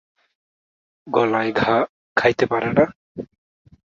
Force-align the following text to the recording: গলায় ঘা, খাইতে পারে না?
গলায় 1.07 1.51
ঘা, 1.51 1.75
খাইতে 2.17 2.45
পারে 2.45 2.69
না? 2.77 2.85